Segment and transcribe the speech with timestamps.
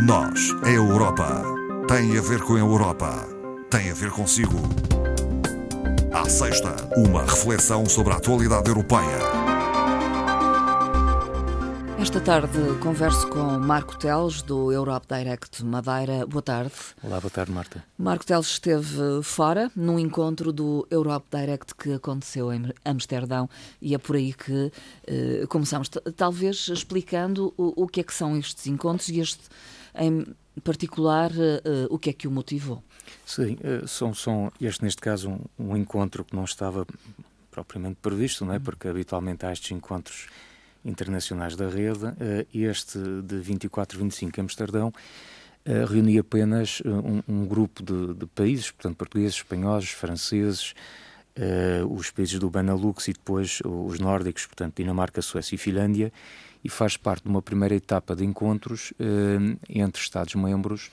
[0.00, 1.42] Nós, a Europa,
[1.88, 3.26] tem a ver com a Europa,
[3.68, 4.56] tem a ver consigo.
[6.12, 9.18] À sexta, uma reflexão sobre a atualidade europeia.
[11.98, 16.24] Esta tarde converso com Marco Teles, do Europe Direct Madeira.
[16.24, 16.72] Boa tarde.
[17.02, 17.84] Olá, boa tarde, Marta.
[17.98, 23.50] Marco Teles esteve fora num encontro do Europe Direct que aconteceu em Amsterdão
[23.82, 24.70] e é por aí que
[25.08, 25.90] eh, começamos.
[26.16, 29.42] Talvez explicando o, o, que é que são estes encontros e este,
[29.98, 30.24] em
[30.62, 32.82] particular, eh, o que é que o motivou.
[33.24, 36.86] Sim, eh, são, são este, neste caso, um, um encontro que não estava
[37.50, 38.58] propriamente previsto, não é?
[38.58, 40.26] porque habitualmente há estes encontros
[40.84, 44.92] internacionais da rede, eh, este de 24 e 25 em Amsterdão
[45.64, 50.72] eh, reunia apenas eh, um, um grupo de, de, países, portanto, portugueses, espanhóis, franceses,
[51.88, 56.12] os países do Benelux e depois os nórdicos, portanto, Dinamarca, Suécia e Finlândia,
[56.64, 58.92] e faz parte de uma primeira etapa de encontros
[59.68, 60.90] entre Estados-membros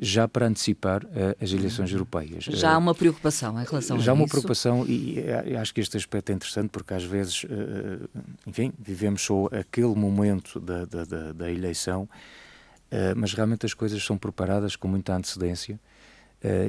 [0.00, 2.44] já para antecipar uh, as eleições europeias.
[2.44, 4.30] Já há uma preocupação em relação já a Já há uma isso?
[4.30, 5.22] preocupação e,
[5.60, 8.08] acho que este aspecto é interessante porque às vezes, uh,
[8.46, 14.02] enfim, vivemos só aquele momento da, da, da, da eleição, uh, mas realmente as coisas
[14.02, 15.78] são preparadas com muita antecedência.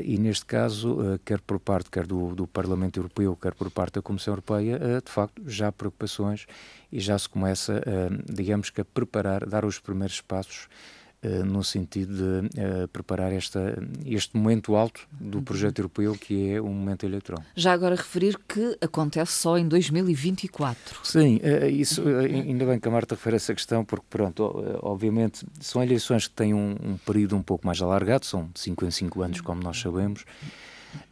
[0.03, 4.01] E neste caso, quer por parte quer do, do, Parlamento Europeu, quer por parte da
[4.01, 6.45] Comissão Europeia, de facto já há preocupações
[6.91, 7.81] e já se começa,
[8.25, 13.77] digamos que, a preparar, dar os primeiros passos eh, no sentido de uh, preparar esta,
[14.05, 15.43] este momento alto do uhum.
[15.43, 17.43] projeto europeu, que é o momento eleitoral.
[17.55, 20.99] Já agora referir que acontece só em 2024.
[21.03, 24.43] Sim, uh, isso, ainda bem que a Marta refere essa questão, porque, pronto,
[24.81, 28.85] obviamente, são eleições que têm um, um, período um pouco mais alargado, são de 5
[28.85, 30.25] em 5 anos, como nós sabemos,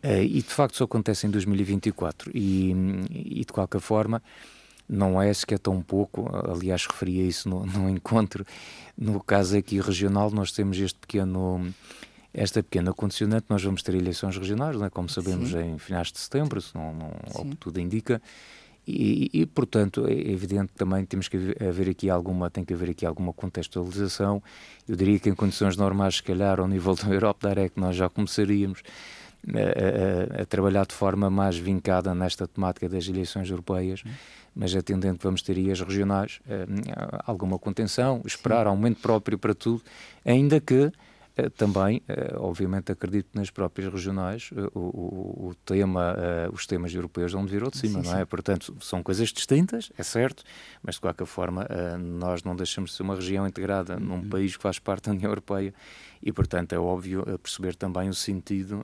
[0.04, 2.32] e de facto só acontece em 2024.
[2.34, 2.72] E,
[3.12, 4.22] e de qualquer forma
[4.90, 8.44] não é sequer tão pouco, aliás referia isso no, no, encontro,
[8.98, 11.72] no caso aqui regional nós temos este pequeno,
[12.34, 14.90] esta pequena condicionante, nós vamos ter eleições regionais, não é?
[14.90, 15.74] como sabemos Sim.
[15.74, 18.20] em finais de setembro, se não, não ao que tudo indica,
[18.88, 22.90] e, e, portanto é evidente que também temos que haver aqui alguma, tem que haver
[22.90, 24.42] aqui alguma contextualização,
[24.88, 28.10] eu diria que em condições normais, se calhar ao nível da Europa Direct nós já
[28.10, 28.82] começaríamos,
[29.48, 34.04] a, a, a, trabalhar de forma mais vincada nesta temática das eleições europeias,
[34.60, 36.66] mas atendendo que vamos ter aí as regionais, eh,
[37.26, 38.72] alguma contenção, esperar Sim.
[38.72, 39.82] aumento próprio para tudo,
[40.26, 40.92] ainda que
[41.38, 46.14] eh, também, eh, obviamente, acredito nas próprias regionais, o, o, o tema,
[46.52, 48.20] os temas europeus vão vir ao de cima, sim, não é?
[48.20, 48.26] Sim.
[48.26, 50.44] Portanto, são coisas distintas, é certo,
[50.84, 51.66] mas de qualquer forma,
[51.98, 54.02] nós não deixamos de ser uma região integrada uhum.
[54.02, 55.74] num país que faz parte da União Europeia
[56.22, 58.84] e, portanto, é óbvio perceber também o sentido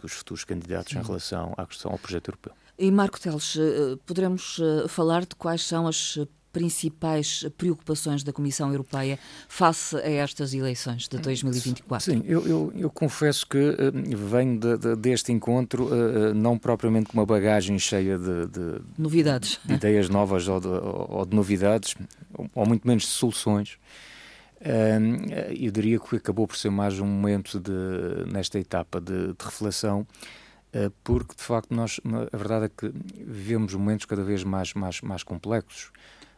[0.00, 1.00] dos futuros candidatos sim.
[1.00, 2.52] em relação à questão ao projeto europeu.
[2.78, 6.18] E Marco Teles, eh, poderemos eh, falar de quais são as
[6.54, 9.18] principais preocupações da Comissão Europeia
[9.48, 12.12] face a estas eleições de 2024?
[12.12, 17.06] Sim, eu, eu, eu confesso que uh, venho de, de, deste encontro uh, não propriamente
[17.06, 21.96] com uma bagagem cheia de, de novidades, de ideias novas ou de, ou de, novidades,
[22.54, 23.76] ou muito menos de soluções.
[24.60, 27.60] Uh, eu diria que acabou por ser mais um momento
[28.32, 30.43] nesta etapa de, reflexão eh,
[31.02, 32.00] porque de facto nós,
[32.32, 32.92] a verdade é que
[33.26, 35.92] vivemos momentos cada vez mais, mais, mais complexos,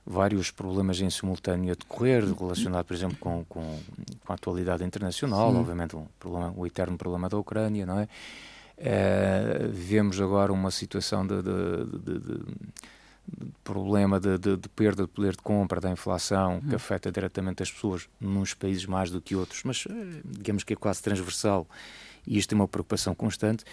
[0.05, 3.81] vários problemas em simultâneo a decorrer, relacionado, por exemplo, com, com,
[4.25, 5.59] com a atualidade internacional, Sim.
[5.59, 8.09] obviamente um problema, o eterno problema da Ucrânia, não é?
[8.79, 12.45] Uh, vivemos agora uma situação de, de, de, de
[13.65, 14.39] problema de,
[14.75, 16.77] perda de poder de compra, da inflação, que uhum.
[16.77, 20.77] afeta diretamente as pessoas nos países mais do que outros, mas eh, digamos que é
[20.77, 21.67] quase transversal
[22.27, 23.65] e isto é uma preocupação constante.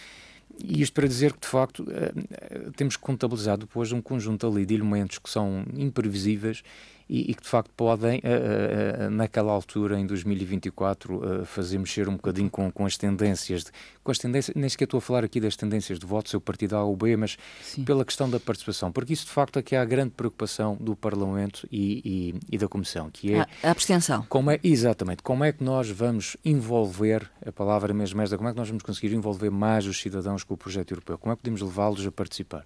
[0.62, 4.46] E isto para dizer que, de facto, eh, eh, temos que contabilizar depois um conjunto
[4.46, 6.64] ali de elementos que são imprevisíveis
[7.10, 12.14] e, e que de facto podem, uh, naquela altura, em 2024, uh, fazer mexer um
[12.14, 13.72] bocadinho com, com as tendências, de,
[14.04, 16.76] com as tendências, nem sequer estou a falar aqui das tendências de voto, seu partido
[16.76, 17.84] A ou B, mas Sim.
[17.84, 20.96] pela questão da participação, porque isso de facto é que é a grande preocupação do
[20.96, 22.02] Parlamento e,
[22.50, 24.26] e, e da Comissão, que é a, abstenção.
[24.28, 28.52] Como é, exatamente, como é que nós vamos envolver, a palavra mesmo esta, como é
[28.52, 31.42] que nós vamos conseguir envolver mais os cidadãos com o projeto europeu, como é que
[31.42, 32.66] podemos levá-los a participar.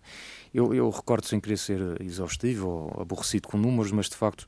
[0.54, 4.48] Eu, eu recordo, sem querer ser exaustivo ou aborrecido com números, mas de facto,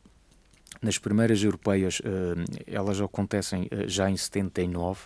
[0.82, 5.02] nas primeiras europeias, eh, elas acontecem eh, já em 79.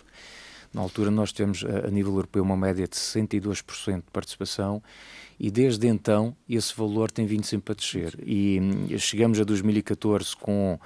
[0.74, 4.82] Na altura, nós temos a nível europeu uma média de 62% de participação
[5.38, 8.18] e desde então esse valor tem vindo sempre a descer.
[8.26, 10.78] E hum, chegamos a 2014 com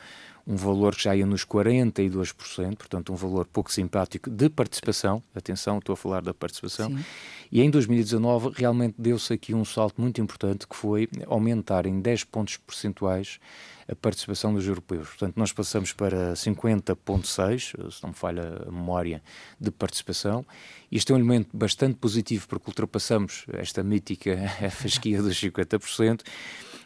[0.49, 5.23] um valor que já ia nos 42%, portanto, um valor pouco simpático de participação.
[5.35, 6.89] Atenção, estou a falar da participação.
[6.89, 7.05] Sim.
[7.53, 12.25] E em 2019 realmente deu-se aqui um salto muito importante que foi aumentar em 10
[12.25, 13.39] pontos percentuais
[13.87, 15.09] a participação dos europeus.
[15.09, 19.23] Portanto, nós passamos para 50,6, se não me falha a memória,
[19.61, 20.47] de participação.
[20.91, 24.37] Isto é um elemento bastante positivo porque ultrapassamos esta mítica
[24.73, 26.23] fasquia dos 50%.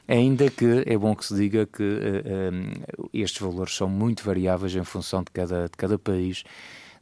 [0.09, 4.75] Ainda que é bom que se diga que uh, uh, estes valores são muito variáveis
[4.75, 6.45] em função de cada, de cada país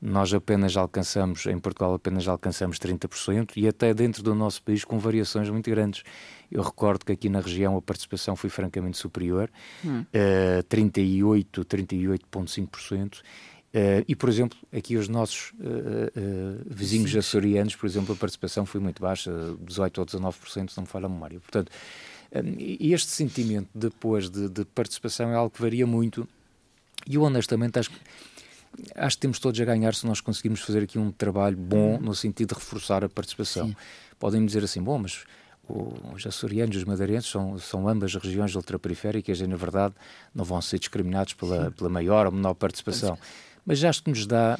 [0.01, 4.99] nós apenas alcançamos, em Portugal apenas alcançamos 30% e até dentro do nosso país com
[4.99, 6.03] variações muito grandes.
[6.51, 9.51] Eu recordo que aqui na região a participação foi francamente superior,
[9.85, 10.01] hum.
[10.01, 13.19] uh, 38, 38,5%.
[13.73, 18.67] Uh, e, por exemplo, aqui os nossos uh, uh, vizinhos açorianos, por exemplo, a participação
[18.67, 19.31] foi muito baixa,
[19.61, 21.39] 18 ou 19%, se não me falha a memória.
[21.39, 21.71] Portanto,
[22.81, 26.29] este sentimento depois de, de, participação é algo que varia muito
[27.07, 27.99] e eu honestamente acho que
[28.95, 32.15] acho que temos todos a ganhar se nós conseguirmos fazer aqui um trabalho bom no
[32.15, 33.69] sentido de reforçar a participação.
[33.69, 33.77] Sim.
[34.19, 35.25] Podem dizer assim, bom, mas
[36.15, 39.95] os açorianos e os madeirenses são, são ambas regiões ultraperiféricas e, na verdade,
[40.35, 43.19] não vão ser discriminados pela, pela maior ou menor participação.
[43.65, 44.59] Mas acho que nos dá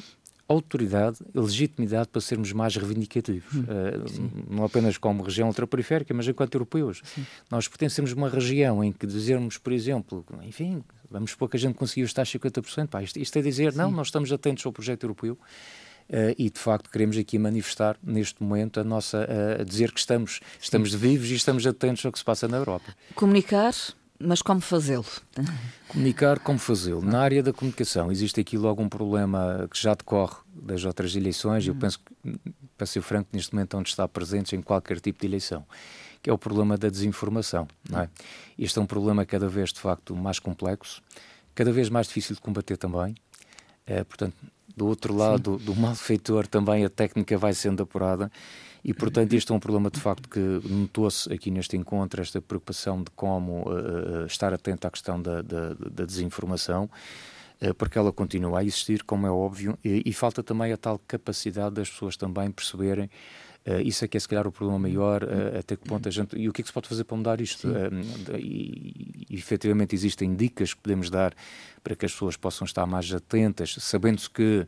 [0.51, 3.53] autoridade e legitimidade para sermos mais reivindicativos.
[3.53, 7.01] Hum, uh, não apenas como região ultraperiférica, mas enquanto europeus.
[7.03, 7.25] Sim.
[7.49, 11.59] Nós pertencemos a uma região em que dizermos, por exemplo, enfim, vamos supor que a
[11.59, 13.79] gente conseguiu estar 50%, pá, isto, isto é dizer, Sim.
[13.79, 15.37] não, nós estamos atentos ao projeto europeu.
[16.09, 19.99] Uh, e de facto queremos aqui manifestar neste momento a nossa uh, a dizer que
[19.99, 22.93] estamos estamos vivos e estamos atentos ao que se passa na Europa.
[23.15, 23.73] Comunicar
[24.23, 25.05] mas como fazê-lo?
[25.87, 27.01] Comunicar, como fazê-lo.
[27.01, 31.65] Na área da comunicação, existe aqui logo um problema que já decorre das outras eleições,
[31.65, 31.79] e eu hum.
[31.79, 32.39] penso que,
[32.77, 35.65] para ser franco, neste momento onde está presente em qualquer tipo de eleição,
[36.21, 37.67] que é o problema da desinformação.
[37.93, 38.07] É?
[38.57, 41.01] Este é um problema cada vez, de facto, mais complexo,
[41.53, 43.15] cada vez mais difícil de combater também.
[43.85, 44.35] É, portanto,
[44.75, 45.65] do outro lado, Sim.
[45.65, 48.31] do malfeitor, também a técnica vai sendo apurada
[48.83, 53.03] e, portanto, este é um problema de facto que notou-se aqui neste encontro, esta preocupação
[53.03, 56.89] de como uh, estar atento à questão da, da, da desinformação,
[57.61, 60.99] uh, porque ela continua a existir, como é óbvio, e, e, falta também a tal
[61.07, 63.09] capacidade das pessoas também perceberem.
[63.67, 66.11] Uh, isso é que é se calhar o problema maior, uh, até que ponto a
[66.11, 66.35] gente.
[66.35, 67.67] E o que é que se pode fazer para mudar isto?
[67.67, 71.35] Uh, e, e efetivamente existem dicas que podemos dar
[71.83, 74.65] para que as pessoas possam estar mais atentas, sabendo-se que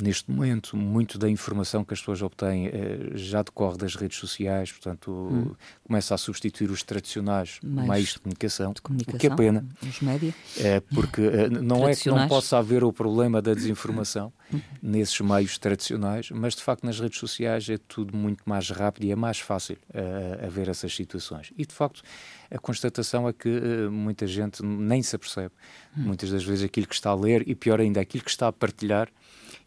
[0.00, 4.70] neste momento, muito da informação que as pessoas obtêm eh, já decorre das redes sociais,
[4.70, 5.54] portanto, hum.
[5.84, 9.66] começa a substituir os tradicionais meios, meios de, comunicação, de, comunicação, o que é pena.
[9.82, 10.34] Os média.
[10.58, 14.60] É, porque eh, não é que não possa haver o problema da desinformação hum.
[14.80, 19.10] nesses meios tradicionais, mas de facto nas redes sociais é tudo muito mais rápido e
[19.10, 21.52] é mais fácil uh, haver essas situações.
[21.56, 22.02] E de facto,
[22.50, 25.52] a constatação é que uh, muita gente nem se apercebe,
[25.96, 26.02] hum.
[26.02, 28.52] muitas das vezes, aquilo que está a ler e pior ainda, aquilo que está a
[28.52, 29.08] partilhar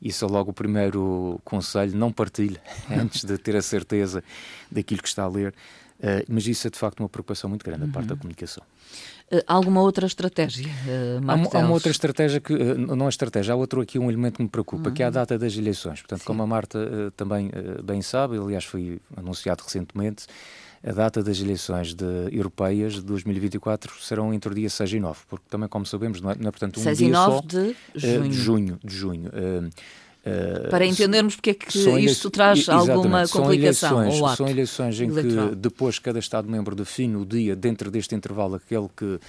[0.02, 2.58] isso é logo o primeiro conselho, não partilhe
[2.90, 4.24] antes de ter a certeza
[4.72, 5.54] daquilo que está a ler.
[6.00, 8.22] Uh, mas isso é de facto uma preocupação muito grande, a parte da uhum.
[8.22, 8.64] comunicação.
[9.32, 10.68] Uh, alguma outra estratégia?
[10.68, 14.38] Uh, há, há, uma outra estratégia que, não é estratégia, há outro aqui um elemento
[14.38, 14.96] que me preocupa, uhum.
[14.96, 15.14] que é a uhum.
[15.14, 16.02] data das eleições.
[16.02, 16.26] Portanto, Sim.
[16.26, 17.52] como a Marta também
[17.84, 20.26] bem sabe, aliás foi anunciado recentemente,
[20.84, 25.20] a data das eleições de, europeias de 2024 serão entre o dia 6 e 9,
[25.30, 27.42] porque também, como sabemos, não é, não é portanto um 6 dia e 9 só,
[27.42, 28.30] de junho.
[28.30, 29.30] de junho, de junho.
[29.30, 35.08] Uh, para entendermos porque é que isto traz alguma complicação são eleições, São eleições em
[35.08, 35.50] eleitoral.
[35.50, 39.20] que depois cada Estado-membro define o dia dentro deste intervalo aquele que, uh,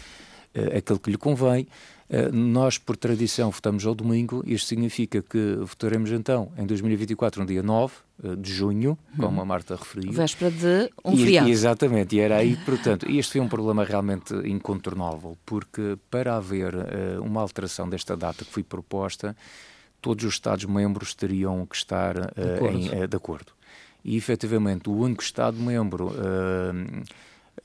[0.77, 1.67] aquele que lhe convém.
[2.13, 4.43] Uh, nós, por tradição, votamos ao domingo.
[4.47, 7.95] Isto significa que votaremos então em 2024, no dia 9
[8.39, 10.13] de junho, como a Marta referiu.
[10.13, 11.49] Véspera de um feriado.
[11.49, 16.73] Exatamente, e era aí, portanto, este foi um problema realmente incontornável, porque para haver
[17.21, 19.35] uma alteração desta data que foi proposta,
[20.03, 22.77] todos os Estados-membros teriam que estar uh, de, acordo.
[22.77, 23.53] Em, uh, de, acordo.
[24.05, 27.03] E, efetivamente, o único Estado-membro uh,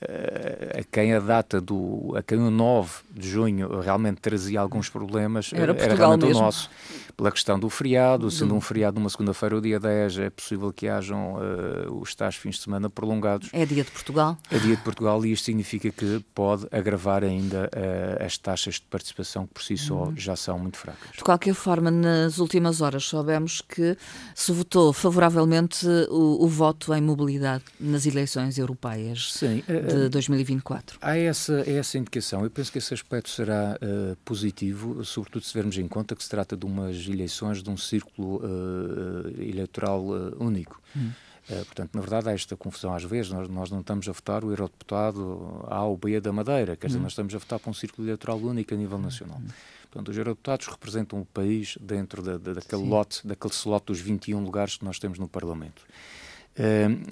[0.00, 5.50] a quem a data do a quem o 9 de junho realmente trazia alguns problemas
[5.52, 6.40] era, era realmente mesmo.
[6.40, 6.70] o nosso
[7.18, 10.86] pela questão do feriado, sendo um feriado numa segunda-feira o dia 10 é possível que
[10.86, 13.50] hajam uh, os tais fins de semana prolongados.
[13.52, 14.38] É dia de Portugal.
[14.48, 18.82] É dia de Portugal e isto significa que pode agravar ainda uh, as taxas de
[18.82, 20.16] participação que por si só uhum.
[20.16, 21.16] já são muito fracas.
[21.16, 23.96] De qualquer forma, nas últimas horas soubemos que
[24.32, 29.32] se votou favoravelmente o, o voto em mobilidade nas eleições europeias.
[29.32, 30.98] Sim, de 2024.
[31.02, 32.44] Há essa, essa indicação.
[32.44, 33.76] Eu penso que esse aspecto será
[34.24, 38.36] positivo, sobretudo se tivermos em conta que se trata de umas eleições de um círculo
[38.36, 40.80] uh, eleitoral uh, único.
[40.96, 41.10] Hum.
[41.48, 43.30] portanto, na verdade, há esta confusão às vezes.
[43.32, 46.98] Nós, nós não estamos a votar o eurodeputado A ou B da Madeira, quer dizer,
[46.98, 47.02] hum.
[47.02, 49.38] nós estamos a votar para um círculo eleitoral único a nível nacional.
[49.38, 49.48] Hum.
[49.90, 52.88] Portanto, os eurodeputados representam o país dentro da, da, daquele Sim.
[52.88, 55.82] lote, daquele slot dos 21 lugares que nós temos no Parlamento.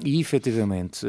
[0.05, 1.07] e, efetivamente,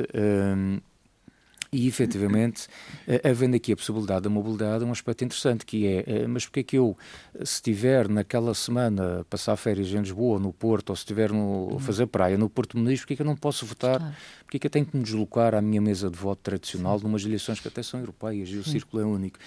[1.71, 2.67] E, efetivamente,
[3.07, 6.45] eh, havendo aqui a possibilidade da mobilidade, é um aspecto interessante, que é, eh, mas
[6.45, 6.97] porque é que eu,
[7.35, 11.79] se estiver naquela semana a passar férias em Lisboa, no Porto, ou se estiver a
[11.79, 13.99] fazer praia no Porto Muniz, porque é que eu não posso votar?
[13.99, 14.15] Claro.
[14.43, 17.23] Porque é que eu tenho que me deslocar à minha mesa de voto tradicional, numas
[17.25, 18.71] eleições que até são europeias e o Sim.
[18.71, 19.37] círculo é único?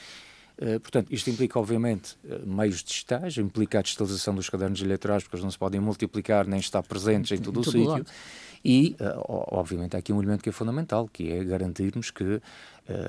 [0.61, 5.45] Uh, portanto, isto implica, obviamente, meios digitais, implica a digitalização dos cadernos eleitorais, porque eles
[5.45, 8.05] não se podem multiplicar nem estar presentes em todo o sítio.
[8.65, 12.43] E, uh, obviamente, há aqui um elemento que é fundamental, que é garantirmos que, uh,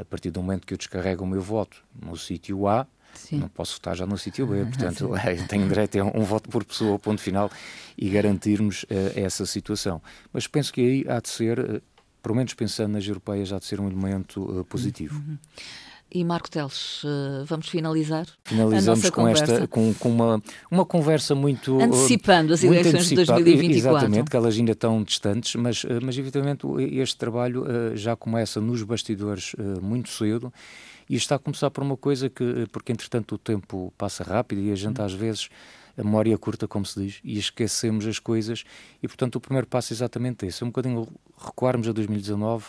[0.01, 3.39] a partir do momento que eu descarrego o meu voto no sítio A, Sim.
[3.39, 5.09] não posso votar já no sítio B, portanto,
[5.49, 7.51] tenho direito a um, um, voto por pessoa, ponto final,
[7.97, 10.01] e garantirmos uh, essa situação.
[10.31, 11.83] Mas penso que aí há de ser,
[12.23, 15.15] pelo menos pensando nas europeias, há de ser um elemento positivo.
[15.15, 15.37] Uhum.
[16.13, 18.27] E Marco Teles, eh, vamos finalizar?
[18.43, 19.43] Finalizamos com conversa.
[19.43, 21.79] esta, com, com, uma, uma conversa muito.
[21.81, 23.77] Antecipando as eleições de 2024.
[23.77, 28.59] Exatamente, que elas ainda estão distantes, mas, eh, mas evidentemente este trabalho eh, já começa
[28.59, 30.51] nos bastidores muito cedo
[31.09, 34.71] e está a começar por uma coisa que, porque entretanto o tempo passa rápido e
[34.71, 35.47] a gente às vezes
[35.97, 38.63] a memória curta, como se diz, e esquecemos as coisas,
[39.01, 42.65] e portanto o primeiro passo é exatamente esse, é um bocadinho recuarmos a 2019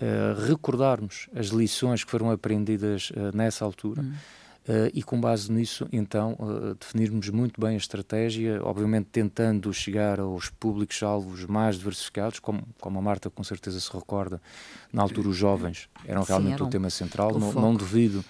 [0.00, 4.02] uh, recordarmos as lições que foram aprendidas uh, nessa altura.
[4.02, 4.14] Uhum.
[4.68, 10.20] Uh, e com base nisso, então, uh, definirmos muito bem a estratégia, obviamente tentando chegar
[10.20, 14.40] aos públicos-alvos mais diversificados, como, como a Marta com certeza se recorda,
[14.92, 18.22] na altura os jovens eram realmente Sim, eram o tema central, não, não, duvido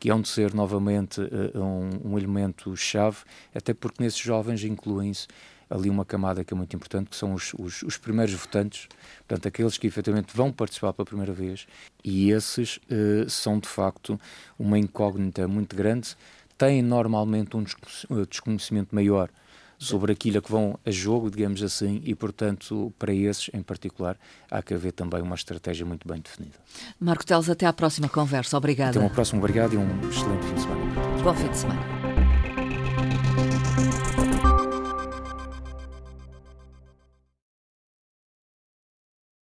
[0.00, 3.18] que hão de ser novamente uh, um, um elemento-chave,
[3.54, 5.28] até porque nesses jovens incluem-se
[5.70, 8.88] ali uma camada que é muito importante, que são os, os, os, primeiros votantes,
[9.26, 11.66] portanto, aqueles que efetivamente vão participar pela primeira vez,
[12.04, 14.20] e esses uh, são de facto
[14.58, 16.16] uma incógnita muito grande,
[16.58, 19.30] têm normalmente um eh, desconhecimento maior
[19.78, 24.18] sobre aquilo que vão a jogo, digamos assim, e, portanto, para esses em particular,
[24.50, 26.56] há que haver também uma estratégia muito bem definida.
[27.00, 28.58] Marco Teles, até à próxima conversa.
[28.58, 28.90] Obrigada.
[28.90, 31.22] Até uma próxima, obrigado e um excelente fim de semana.
[31.22, 32.19] Bom fim de semana.